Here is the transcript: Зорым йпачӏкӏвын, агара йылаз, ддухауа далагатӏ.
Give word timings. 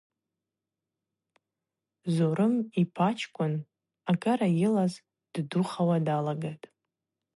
Зорым 2.15 2.53
йпачӏкӏвын, 2.81 3.53
агара 4.11 4.47
йылаз, 4.59 4.93
ддухауа 5.33 5.97
далагатӏ. 6.05 6.65